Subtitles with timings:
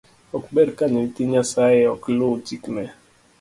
[0.37, 2.83] Ok ber ka nyithii nyasae ok lu chikne.